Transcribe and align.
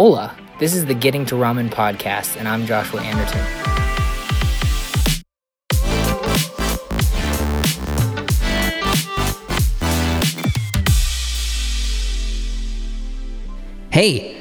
Hola, 0.00 0.38
this 0.60 0.74
is 0.74 0.86
the 0.86 0.94
Getting 0.94 1.26
to 1.26 1.34
Ramen 1.34 1.68
podcast, 1.68 2.36
and 2.36 2.46
I'm 2.46 2.66
Joshua 2.66 3.02
Anderton. 3.02 3.40
Hey, 13.90 14.40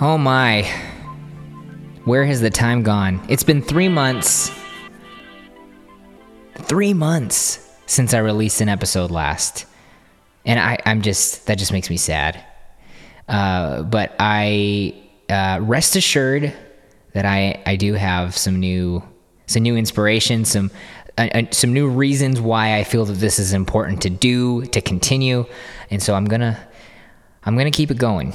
oh 0.00 0.16
my, 0.16 0.62
where 2.06 2.24
has 2.24 2.40
the 2.40 2.48
time 2.48 2.82
gone? 2.82 3.22
It's 3.28 3.44
been 3.44 3.60
three 3.60 3.90
months. 3.90 4.50
Three 6.54 6.94
months 6.94 7.70
since 7.84 8.14
I 8.14 8.20
released 8.20 8.62
an 8.62 8.70
episode 8.70 9.10
last. 9.10 9.66
And 10.46 10.58
I, 10.58 10.78
I'm 10.86 11.02
just, 11.02 11.48
that 11.48 11.58
just 11.58 11.70
makes 11.70 11.90
me 11.90 11.98
sad. 11.98 12.42
Uh, 13.28 13.82
but 13.82 14.14
I 14.18 14.94
uh, 15.28 15.58
rest 15.62 15.96
assured 15.96 16.52
that 17.12 17.24
I, 17.24 17.62
I 17.66 17.76
do 17.76 17.94
have 17.94 18.36
some 18.36 18.60
new 18.60 19.02
some 19.46 19.62
new 19.62 19.76
inspiration, 19.76 20.44
some 20.44 20.70
uh, 21.18 21.28
uh, 21.34 21.42
some 21.50 21.72
new 21.72 21.88
reasons 21.88 22.40
why 22.40 22.76
I 22.76 22.84
feel 22.84 23.04
that 23.06 23.14
this 23.14 23.38
is 23.38 23.52
important 23.52 24.02
to 24.02 24.10
do 24.10 24.66
to 24.66 24.80
continue, 24.80 25.46
and 25.90 26.02
so 26.02 26.14
I'm 26.14 26.26
gonna 26.26 26.58
I'm 27.44 27.56
gonna 27.56 27.70
keep 27.70 27.90
it 27.90 27.98
going, 27.98 28.34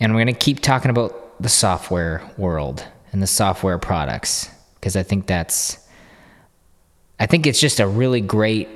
and 0.00 0.12
I'm 0.12 0.18
gonna 0.18 0.32
keep 0.32 0.60
talking 0.60 0.90
about 0.90 1.40
the 1.40 1.48
software 1.48 2.28
world 2.36 2.86
and 3.12 3.22
the 3.22 3.26
software 3.26 3.78
products 3.78 4.50
because 4.74 4.96
I 4.96 5.02
think 5.02 5.26
that's 5.26 5.78
I 7.20 7.26
think 7.26 7.46
it's 7.46 7.60
just 7.60 7.80
a 7.80 7.86
really 7.86 8.20
great 8.20 8.68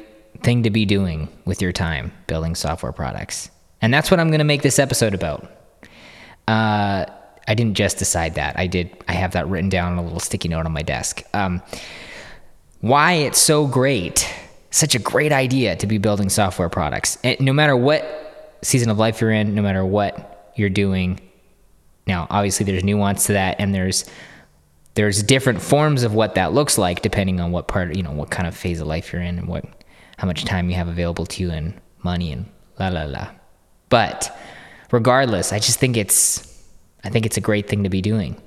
thing 0.43 0.63
to 0.63 0.71
be 0.71 0.85
doing 0.85 1.29
with 1.45 1.61
your 1.61 1.73
time 1.73 2.13
building 2.27 2.55
software 2.55 2.93
products. 2.93 3.51
And 3.83 3.93
that's 3.93 4.11
what 4.11 4.21
I'm 4.21 4.29
going 4.29 4.39
to 4.39 4.45
make 4.45 4.63
this 4.63 4.79
episode 4.79 5.15
about. 5.15 5.45
Uh, 6.49 7.07
I 7.49 7.55
didn't 7.55 7.75
just 7.75 7.99
decide 7.99 8.35
that. 8.35 8.59
I 8.59 8.67
did. 8.67 8.91
I 9.09 9.13
have 9.13 9.33
that 9.33 9.49
written 9.49 9.69
down 9.69 9.93
on 9.93 9.99
a 9.99 10.03
little 10.03 10.21
sticky 10.21 10.49
note 10.49 10.67
on 10.67 10.73
my 10.73 10.83
desk. 10.83 11.23
Um, 11.35 11.63
why 12.81 13.13
it's 13.15 13.41
so 13.41 13.67
great, 13.67 14.29
such 14.71 14.95
a 14.95 14.99
great 14.99 15.33
idea 15.33 15.77
to 15.77 15.87
be 15.87 15.99
building 15.99 16.29
software 16.29 16.69
products. 16.69 17.19
And 17.23 17.41
no 17.41 17.53
matter 17.53 17.77
what 17.77 18.27
season 18.63 18.91
of 18.91 18.99
life 18.99 19.21
you're 19.21 19.31
in, 19.31 19.55
no 19.55 19.63
matter 19.63 19.85
what 19.85 20.53
you're 20.57 20.71
doing. 20.71 21.21
Now, 22.07 22.27
obviously, 22.31 22.65
there's 22.67 22.85
nuance 22.85 23.27
to 23.27 23.33
that, 23.35 23.57
and 23.59 23.75
there's 23.75 24.09
there's 24.95 25.23
different 25.23 25.61
forms 25.61 26.03
of 26.03 26.15
what 26.15 26.37
that 26.37 26.55
looks 26.55 26.79
like 26.79 27.03
depending 27.03 27.39
on 27.39 27.53
what 27.53 27.69
part, 27.69 27.95
you 27.95 28.03
know, 28.03 28.13
what 28.13 28.31
kind 28.31 28.49
of 28.49 28.57
phase 28.57 28.81
of 28.81 28.87
life 28.87 29.13
you're 29.13 29.23
in, 29.23 29.39
and 29.39 29.49
what 29.49 29.65
how 30.19 30.27
much 30.27 30.45
time 30.45 30.71
you 30.71 30.77
have 30.77 30.89
available 30.89 31.27
to 31.27 31.43
you, 31.43 31.51
and 31.51 31.75
money, 32.03 32.33
and 32.33 32.47
la 32.79 32.89
la 32.89 33.05
la. 33.05 33.31
But 33.89 34.37
regardless, 34.91 35.53
I 35.53 35.59
just 35.59 35.79
think 35.79 35.97
it's 35.97 36.43
I 37.05 37.11
think 37.11 37.27
it's 37.27 37.37
a 37.37 37.41
great 37.41 37.69
thing 37.69 37.85
to 37.85 37.91
be 37.91 38.03
doing. 38.03 38.41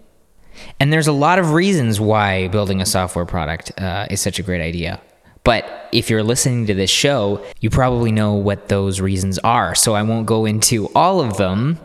And 0.80 0.92
there's 0.92 1.08
a 1.08 1.14
lot 1.14 1.40
of 1.40 1.52
reasons 1.54 2.00
why 2.00 2.50
building 2.50 2.82
a 2.82 2.86
software 2.86 3.26
product 3.26 3.72
uh, 3.80 4.08
is 4.10 4.22
such 4.22 4.40
a 4.40 4.44
great 4.44 4.62
idea. 4.62 5.00
But 5.44 5.88
if 5.94 6.10
you're 6.10 6.24
listening 6.24 6.68
to 6.68 6.74
this 6.74 6.90
show, 6.90 7.44
you 7.62 7.70
probably 7.70 8.12
know 8.12 8.34
what 8.34 8.68
those 8.68 9.00
reasons 9.00 9.40
are. 9.40 9.74
So 9.74 9.96
I 9.96 10.04
won't 10.04 10.26
go 10.26 10.46
into 10.46 10.90
all 10.94 11.22
of 11.22 11.38
them. 11.38 11.80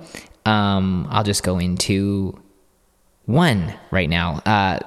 Um, 0.44 1.06
I'll 1.11 1.24
just 1.24 1.42
go 1.42 1.58
into 1.58 2.39
one 3.27 3.72
right 3.91 4.08
now. 4.08 4.42
Uh, 4.44 4.80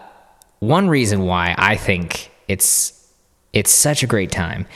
one 0.59 0.89
reason 0.89 1.23
why 1.23 1.55
I 1.57 1.75
think 1.75 2.31
it's 2.47 2.93
it's 3.53 3.71
such 3.71 4.03
a 4.03 4.07
great 4.07 4.31
time 4.31 4.67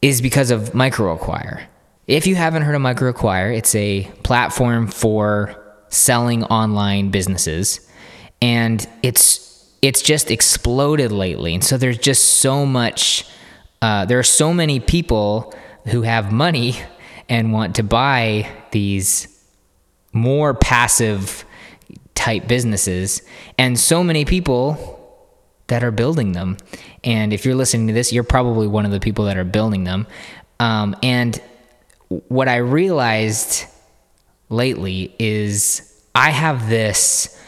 is 0.00 0.22
because 0.22 0.50
of 0.50 0.72
MicroAcquire. 0.72 1.66
If 2.06 2.28
you 2.28 2.36
haven't 2.36 2.62
heard 2.62 2.76
of 2.76 2.82
MicroAcquire, 2.82 3.56
it's 3.56 3.74
a 3.74 4.04
platform 4.22 4.86
for 4.86 5.60
selling 5.88 6.44
online 6.44 7.10
businesses, 7.10 7.80
and 8.40 8.86
it's 9.02 9.42
it's 9.82 10.02
just 10.02 10.30
exploded 10.30 11.10
lately. 11.10 11.54
And 11.54 11.64
so 11.64 11.76
there's 11.76 11.98
just 11.98 12.38
so 12.38 12.64
much. 12.64 13.26
Uh, 13.82 14.04
there 14.04 14.20
are 14.20 14.24
so 14.24 14.54
many 14.54 14.78
people 14.78 15.52
who 15.86 16.02
have 16.02 16.30
money 16.32 16.74
and 17.28 17.52
want 17.52 17.74
to 17.76 17.82
buy 17.82 18.48
these 18.70 19.26
more 20.12 20.54
passive 20.54 21.44
type 22.14 22.46
businesses, 22.46 23.20
and 23.58 23.76
so 23.76 24.04
many 24.04 24.24
people 24.24 24.92
that 25.66 25.82
are 25.82 25.90
building 25.90 26.30
them. 26.30 26.56
And 27.02 27.32
if 27.32 27.44
you're 27.44 27.56
listening 27.56 27.88
to 27.88 27.92
this, 27.92 28.12
you're 28.12 28.22
probably 28.22 28.68
one 28.68 28.84
of 28.84 28.92
the 28.92 29.00
people 29.00 29.24
that 29.24 29.36
are 29.36 29.44
building 29.44 29.82
them. 29.82 30.06
Um, 30.60 30.94
and 31.02 31.40
what 32.08 32.48
I 32.48 32.56
realized 32.56 33.64
lately 34.48 35.14
is 35.18 36.02
I 36.14 36.30
have 36.30 36.68
this, 36.68 37.40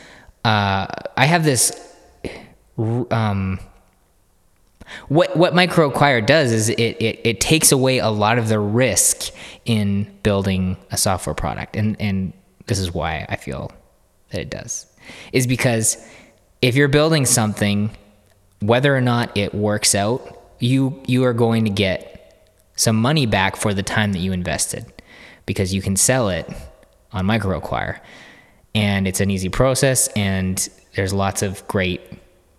uh, 0.45 0.87
I 1.17 1.25
have 1.27 1.45
this, 1.45 1.73
um, 3.11 3.61
what 5.09 5.37
what 5.37 5.53
MicroAcquire 5.53 6.25
does 6.25 6.53
is 6.53 6.69
it, 6.71 6.79
it 6.79 7.21
it 7.25 7.41
takes 7.41 7.73
away 7.73 7.99
a 7.99 8.09
lot 8.09 8.39
of 8.39 8.49
the 8.49 8.59
risk 8.59 9.33
in 9.65 10.11
building 10.23 10.77
a 10.91 10.97
software 10.97 11.35
product, 11.35 11.77
and 11.77 11.97
and 12.01 12.33
this 12.67 12.79
is 12.79 12.93
why 12.93 13.27
I 13.29 13.37
feel 13.37 13.71
that 14.31 14.41
it 14.41 14.51
does, 14.51 14.87
is 15.33 15.47
because 15.47 15.97
if 16.63 16.75
you're 16.75 16.89
building 16.89 17.27
something, 17.27 17.91
whether 18.61 18.97
or 18.97 19.01
not 19.01 19.37
it 19.37 19.55
works 19.55 19.95
out, 19.95 20.41
you 20.59 21.01
you 21.07 21.25
are 21.25 21.35
going 21.35 21.65
to 21.65 21.71
get 21.71 22.18
some 22.79 22.97
money 22.97 23.27
back 23.27 23.57
for 23.57 23.75
the 23.75 23.83
time 23.83 24.13
that 24.13 24.21
you 24.21 24.33
invested 24.33 24.87
because 25.47 25.75
you 25.75 25.83
can 25.83 25.97
sell 25.97 26.29
it 26.29 26.49
on 27.13 27.27
MicroAcquire. 27.27 28.01
And 28.75 29.09
it's 29.09 29.21
an 29.21 29.31
easy 29.31 29.49
process, 29.49 30.09
and 30.09 30.69
there's 30.95 31.13
lots 31.13 31.43
of 31.43 31.67
great 31.67 32.01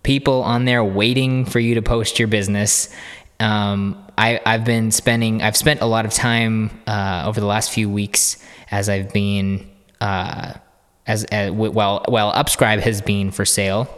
people 0.02 0.42
on 0.42 0.66
there 0.66 0.84
waiting 0.84 1.46
for 1.46 1.58
you 1.58 1.76
to 1.76 1.82
post 1.82 2.18
your 2.18 2.28
business. 2.28 2.94
Um, 3.38 4.04
I, 4.18 4.40
have 4.44 4.64
been 4.64 4.90
spending, 4.90 5.40
I've 5.40 5.56
spent 5.56 5.80
a 5.80 5.86
lot 5.86 6.04
of 6.04 6.12
time 6.12 6.82
uh, 6.86 7.24
over 7.26 7.40
the 7.40 7.46
last 7.46 7.70
few 7.70 7.88
weeks 7.88 8.36
as 8.70 8.90
I've 8.90 9.12
been, 9.12 9.70
uh, 10.00 10.54
as, 11.06 11.24
as 11.24 11.50
while 11.50 12.04
while 12.06 12.32
Upscribe 12.32 12.80
has 12.80 13.00
been 13.00 13.30
for 13.30 13.46
sale. 13.46 13.88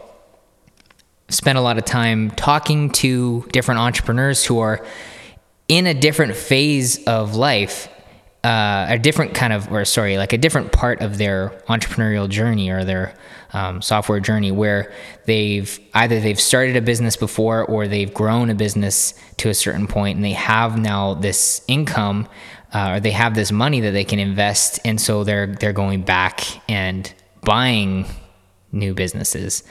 Spent 1.29 1.57
a 1.57 1.61
lot 1.61 1.77
of 1.77 1.83
time 1.83 2.31
talking 2.31 2.91
to 2.91 3.45
different 3.51 3.81
entrepreneurs 3.81 4.45
who 4.45 4.59
are 4.59 4.85
in 5.67 5.87
a 5.87 5.93
different 5.93 6.35
phase 6.35 7.03
of 7.05 7.35
life, 7.35 7.87
uh, 8.43 8.87
a 8.89 8.99
different 8.99 9.33
kind 9.33 9.53
of, 9.53 9.71
or 9.71 9.85
sorry, 9.85 10.17
like 10.17 10.33
a 10.33 10.37
different 10.37 10.71
part 10.71 11.01
of 11.01 11.17
their 11.17 11.49
entrepreneurial 11.69 12.27
journey 12.27 12.69
or 12.69 12.83
their 12.83 13.15
um, 13.53 13.81
software 13.81 14.19
journey 14.19 14.51
where 14.51 14.91
they've 15.25 15.79
either 15.93 16.19
they've 16.19 16.39
started 16.39 16.75
a 16.75 16.81
business 16.81 17.15
before 17.15 17.63
or 17.63 17.87
they've 17.87 18.13
grown 18.13 18.49
a 18.49 18.55
business 18.55 19.13
to 19.37 19.49
a 19.49 19.53
certain 19.53 19.87
point 19.87 20.15
and 20.15 20.25
they 20.25 20.33
have 20.33 20.77
now 20.77 21.13
this 21.13 21.63
income 21.67 22.27
uh, 22.73 22.93
or 22.93 22.99
they 22.99 23.11
have 23.11 23.35
this 23.35 23.51
money 23.51 23.79
that 23.81 23.91
they 23.91 24.03
can 24.03 24.19
invest. 24.19 24.79
And 24.83 24.99
so 24.99 25.23
they're 25.23 25.47
they're 25.47 25.73
going 25.73 26.01
back 26.01 26.41
and 26.67 27.13
buying 27.41 28.07
new 28.71 28.93
businesses 28.93 29.63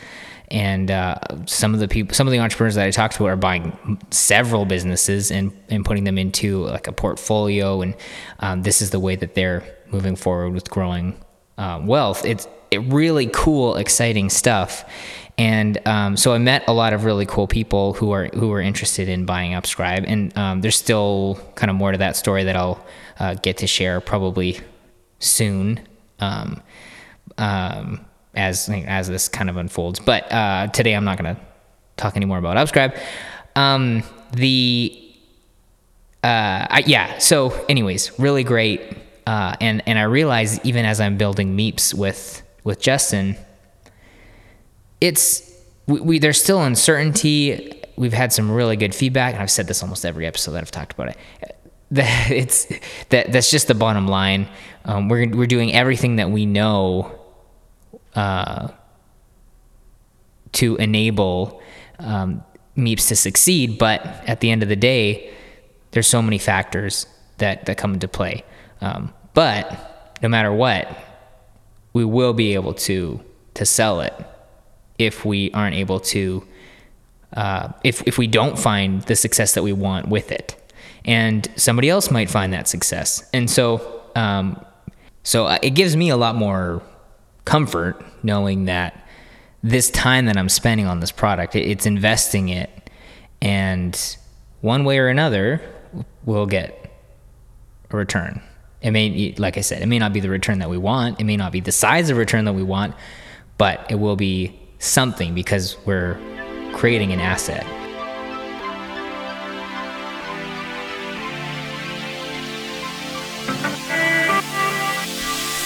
and 0.53 0.91
uh, 0.91 1.17
some 1.47 1.75
of 1.75 1.81
the 1.81 1.89
people 1.89 2.15
some 2.15 2.29
of 2.29 2.33
the 2.33 2.39
entrepreneurs 2.39 2.77
that 2.77 2.87
i 2.87 2.91
talk 2.91 3.13
to 3.13 3.25
are 3.27 3.37
buying 3.37 3.99
several 4.11 4.65
businesses 4.65 5.31
and, 5.31 5.53
and 5.69 5.85
putting 5.85 6.05
them 6.05 6.19
into 6.19 6.65
like 6.65 6.87
a 6.87 6.93
portfolio. 6.93 7.83
And 7.83 7.95
um, 8.41 8.63
this 8.63 8.81
is 8.81 8.91
the 8.91 9.01
way 9.01 9.17
that 9.17 9.35
they're 9.35 9.65
moving 9.91 10.17
forward 10.17 10.51
with 10.51 10.71
growing 10.71 11.21
uh, 11.59 11.81
wealth. 11.83 12.25
It's 12.25 12.47
it 12.71 12.79
really 12.85 13.27
cool 13.27 13.77
exciting 13.77 14.31
stuff. 14.31 14.89
And 15.39 15.79
um, 15.87 16.17
so 16.17 16.33
I 16.33 16.39
met 16.39 16.65
a 16.69 16.73
lot 16.73 16.93
of 16.93 17.05
really 17.05 17.27
cool 17.27 17.47
people 17.47 17.95
who 17.95 18.13
are 18.13 18.27
who 18.29 18.53
are 18.53 18.61
interested 18.61 19.09
in 19.09 19.25
buying 19.25 19.53
Upscribe, 19.53 20.05
and 20.07 20.37
um, 20.37 20.61
there's 20.61 20.77
still 20.77 21.41
kind 21.55 21.71
of 21.71 21.77
more 21.77 21.93
to 21.93 21.99
that 21.99 22.17
story 22.17 22.45
that 22.45 22.57
I'll 22.57 22.85
uh, 23.19 23.35
get 23.35 23.59
to 23.59 23.67
share 23.67 24.01
probably 24.01 24.61
soon. 25.19 25.81
Um, 26.21 26.63
um 27.39 28.05
as 28.35 28.69
as 28.69 29.09
this 29.09 29.29
kind 29.29 29.51
of 29.51 29.57
unfolds. 29.57 30.01
But 30.01 30.31
uh, 30.33 30.69
today 30.69 30.95
I'm 30.95 31.05
not 31.05 31.19
going 31.19 31.35
to 31.35 31.41
talk 31.97 32.17
anymore 32.17 32.39
about 32.39 32.57
Upscribe. 32.57 32.99
Um, 33.57 34.03
the 34.33 34.99
uh, 36.25 36.67
I, 36.71 36.85
yeah. 36.87 37.19
So, 37.19 37.51
anyways, 37.69 38.19
really 38.19 38.45
great. 38.45 38.97
Uh, 39.27 39.57
and 39.61 39.83
and 39.87 39.99
I 39.99 40.03
realize 40.03 40.65
even 40.65 40.85
as 40.85 41.01
I'm 41.01 41.17
building 41.17 41.57
Meeps 41.57 41.95
with 41.95 42.43
with 42.65 42.81
Justin, 42.81 43.37
it's 45.01 45.51
we, 45.87 46.01
we 46.01 46.19
there's 46.19 46.41
still 46.41 46.63
uncertainty. 46.63 47.81
We've 47.97 48.13
had 48.13 48.33
some 48.33 48.51
really 48.51 48.77
good 48.77 48.95
feedback, 48.95 49.35
and 49.35 49.43
I've 49.43 49.51
said 49.51 49.67
this 49.67 49.83
almost 49.83 50.05
every 50.05 50.27
episode 50.27 50.53
that 50.53 50.63
I've 50.63 50.71
talked 50.71 50.93
about 50.93 51.09
it. 51.09 51.17
That 51.93 52.31
it's 52.31 52.73
that 53.11 53.33
that's 53.33 53.51
just 53.51 53.69
the 53.69 53.75
bottom 53.75 54.09
line. 54.09 54.49
Um, 54.87 55.11
we're 55.11 55.29
we're 55.29 55.47
doing 55.47 55.75
everything 55.75 56.17
that 56.17 56.31
we 56.31 56.47
know 56.47 57.22
uh, 58.15 58.69
to 60.53 60.77
enable 60.77 61.63
um, 61.99 62.43
Meeps 62.77 63.09
to 63.09 63.17
succeed. 63.17 63.79
But 63.79 64.05
at 64.27 64.41
the 64.41 64.51
end 64.51 64.63
of 64.63 64.69
the 64.69 64.77
day, 64.77 65.33
there's 65.91 66.07
so 66.07 66.23
many 66.23 66.39
factors 66.39 67.07
that, 67.39 67.67
that 67.67 67.77
come 67.77 67.95
into 67.95 68.09
play. 68.09 68.45
Um, 68.81 69.13
but 69.35 70.19
no 70.23 70.29
matter 70.29 70.53
what, 70.53 70.89
we 71.93 72.05
will 72.05 72.33
be 72.33 72.55
able 72.55 72.75
to 72.75 73.21
to 73.55 73.67
sell 73.67 74.01
it 74.01 74.15
if 74.99 75.25
we 75.25 75.51
aren't 75.53 75.77
able 75.77 76.01
to 76.01 76.47
uh, 77.35 77.73
if 77.85 78.03
if 78.07 78.19
we 78.19 78.27
don't 78.27 78.59
find 78.59 79.03
the 79.03 79.17
success 79.17 79.55
that 79.55 79.63
we 79.63 79.73
want 79.73 80.09
with 80.09 80.33
it, 80.33 80.57
and 81.05 81.51
somebody 81.57 81.89
else 81.89 82.11
might 82.11 82.31
find 82.31 82.53
that 82.53 82.69
success, 82.69 83.29
and 83.33 83.51
so 83.51 84.03
um, 84.15 84.63
so 85.23 85.47
uh, 85.47 85.59
it 85.63 85.71
gives 85.71 85.97
me 85.97 86.11
a 86.11 86.17
lot 86.17 86.35
more 86.35 86.83
comfort 87.45 88.05
knowing 88.23 88.67
that 88.67 89.07
this 89.63 89.91
time 89.91 90.27
that 90.27 90.37
I'm 90.37 90.49
spending 90.49 90.87
on 90.87 91.01
this 91.01 91.13
product, 91.13 91.55
it's 91.55 91.87
investing 91.87 92.49
it, 92.49 92.91
and 93.41 94.17
one 94.61 94.85
way 94.85 94.99
or 94.99 95.09
another, 95.09 95.61
we'll 96.25 96.47
get 96.47 96.91
a 97.91 97.97
return. 97.97 98.43
It 98.81 98.91
may, 98.91 99.35
like 99.39 99.57
I 99.57 99.61
said, 99.61 99.83
it 99.83 99.87
may 99.87 99.99
not 99.99 100.13
be 100.13 100.21
the 100.21 100.31
return 100.31 100.59
that 100.59 100.71
we 100.71 100.79
want. 100.79 101.21
It 101.21 101.25
may 101.25 101.37
not 101.37 101.53
be 101.53 101.61
the 101.61 101.73
size 101.73 102.11
of 102.11 102.17
return 102.17 102.45
that 102.47 102.55
we 102.55 102.65
want, 102.65 102.95
but 103.59 103.87
it 103.89 103.97
will 103.97 104.17
be 104.17 104.59
something 104.81 105.35
because 105.35 105.77
we're 105.87 106.19
creating 106.73 107.13
an 107.13 107.21
asset. 107.21 107.65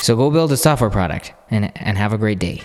So 0.07 0.15
go 0.15 0.31
build 0.31 0.53
a 0.53 0.57
software 0.57 0.89
product 0.89 1.33
and, 1.51 1.73
and 1.75 1.99
have 1.99 2.13
a 2.13 2.17
great 2.17 2.39
day. 2.39 2.61